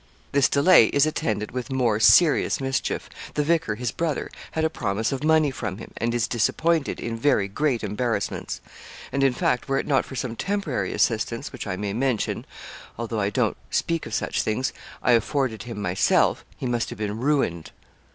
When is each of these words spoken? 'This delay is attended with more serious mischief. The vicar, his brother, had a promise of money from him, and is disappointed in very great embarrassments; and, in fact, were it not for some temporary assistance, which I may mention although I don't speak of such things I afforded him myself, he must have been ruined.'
'This 0.31 0.49
delay 0.49 0.87
is 0.87 1.05
attended 1.05 1.51
with 1.51 1.71
more 1.71 1.99
serious 1.99 2.59
mischief. 2.59 3.07
The 3.35 3.43
vicar, 3.43 3.75
his 3.75 3.91
brother, 3.91 4.31
had 4.53 4.63
a 4.65 4.69
promise 4.71 5.11
of 5.11 5.23
money 5.23 5.51
from 5.51 5.77
him, 5.77 5.91
and 5.97 6.11
is 6.15 6.27
disappointed 6.27 6.99
in 6.99 7.15
very 7.15 7.47
great 7.47 7.83
embarrassments; 7.83 8.61
and, 9.11 9.23
in 9.23 9.31
fact, 9.33 9.67
were 9.67 9.77
it 9.77 9.85
not 9.85 10.03
for 10.03 10.15
some 10.15 10.35
temporary 10.35 10.91
assistance, 10.91 11.51
which 11.53 11.67
I 11.67 11.75
may 11.75 11.93
mention 11.93 12.47
although 12.97 13.19
I 13.19 13.29
don't 13.29 13.57
speak 13.69 14.07
of 14.07 14.13
such 14.15 14.41
things 14.41 14.73
I 15.03 15.11
afforded 15.11 15.61
him 15.61 15.79
myself, 15.79 16.43
he 16.57 16.65
must 16.65 16.89
have 16.89 16.97
been 16.97 17.19
ruined.' 17.19 17.69